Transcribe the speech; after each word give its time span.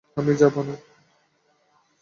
আমি 0.17 0.33
যাবো 0.35 0.61
না। 0.63 0.75